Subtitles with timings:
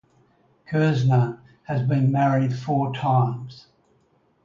[0.67, 3.67] Kerzner has been married four times.